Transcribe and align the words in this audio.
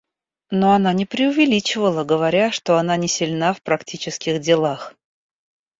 Но 0.49 0.71
она 0.73 0.93
не 0.93 1.05
преувеличивала, 1.05 2.03
говоря, 2.03 2.49
что 2.51 2.79
она 2.79 2.97
не 2.97 3.07
сильна 3.07 3.53
в 3.53 3.61
практических 3.61 4.39
делах. 4.41 4.95